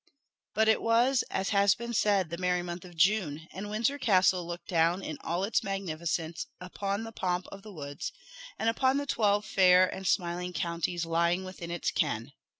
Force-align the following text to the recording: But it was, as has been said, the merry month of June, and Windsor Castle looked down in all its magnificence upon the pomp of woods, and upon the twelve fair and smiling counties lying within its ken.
But 0.55 0.67
it 0.67 0.81
was, 0.81 1.23
as 1.29 1.49
has 1.49 1.75
been 1.75 1.93
said, 1.93 2.31
the 2.31 2.37
merry 2.39 2.63
month 2.63 2.83
of 2.85 2.97
June, 2.97 3.47
and 3.53 3.69
Windsor 3.69 3.99
Castle 3.99 4.47
looked 4.47 4.67
down 4.67 5.03
in 5.03 5.19
all 5.21 5.43
its 5.43 5.61
magnificence 5.63 6.43
upon 6.59 7.03
the 7.03 7.11
pomp 7.11 7.45
of 7.51 7.63
woods, 7.65 8.11
and 8.57 8.67
upon 8.67 8.97
the 8.97 9.05
twelve 9.05 9.45
fair 9.45 9.85
and 9.85 10.07
smiling 10.07 10.53
counties 10.53 11.05
lying 11.05 11.43
within 11.45 11.69
its 11.69 11.91
ken. 11.91 12.31